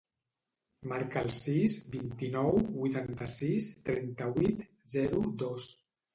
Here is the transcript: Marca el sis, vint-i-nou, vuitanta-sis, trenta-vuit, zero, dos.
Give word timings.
Marca 0.91 1.21
el 1.25 1.29
sis, 1.35 1.75
vint-i-nou, 1.97 2.57
vuitanta-sis, 2.79 3.69
trenta-vuit, 3.91 4.67
zero, 4.97 5.23
dos. 5.45 5.71